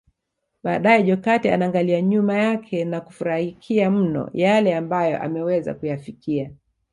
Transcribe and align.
Baadae 0.63 1.03
Jokate 1.03 1.51
anaangalia 1.53 2.01
nyuma 2.01 2.37
yake 2.37 2.85
na 2.85 3.01
kufurahikia 3.01 3.91
mno 3.91 4.29
yale 4.33 4.75
ambayo 4.75 5.21
ameweza 5.23 5.73
kuyafikia 5.73 6.51